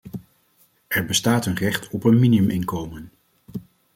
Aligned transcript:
Er 0.87 1.03
bestaat 1.05 1.45
een 1.45 1.55
recht 1.55 1.89
op 1.89 2.03
een 2.03 2.19
minimuminkomen. 2.19 3.11